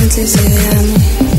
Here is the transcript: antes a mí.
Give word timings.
antes 0.00 0.34
a 0.36 0.82
mí. 0.82 1.29